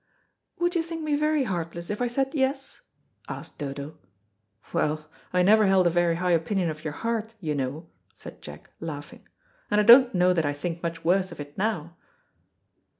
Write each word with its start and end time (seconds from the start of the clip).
"Would 0.57 0.73
you 0.73 0.81
think 0.81 1.03
me 1.03 1.15
very 1.15 1.43
heartless 1.43 1.91
if 1.91 2.01
I 2.01 2.07
said 2.07 2.33
'Yes'?" 2.33 2.81
asked 3.29 3.59
Dodo. 3.59 3.99
"Well, 4.73 5.07
I 5.31 5.43
never 5.43 5.67
held 5.67 5.85
a 5.85 5.91
very 5.91 6.15
high 6.15 6.31
opinion 6.31 6.71
of 6.71 6.83
your 6.83 6.93
heart, 6.93 7.35
you 7.39 7.53
know," 7.53 7.87
said 8.15 8.41
Jack, 8.41 8.71
laughing, 8.79 9.27
"and 9.69 9.79
I 9.79 9.83
don't 9.83 10.15
know 10.15 10.33
that 10.33 10.43
I 10.43 10.53
think 10.53 10.81
much 10.81 11.05
worse 11.05 11.31
of 11.31 11.39
it 11.39 11.55
now." 11.55 11.97